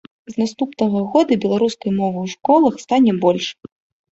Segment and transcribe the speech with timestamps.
[0.35, 3.47] З наступнага года беларускай мовы ў школах стане больш.